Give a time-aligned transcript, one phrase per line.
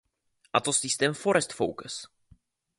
[0.53, 1.95] A co systém Forest Focus?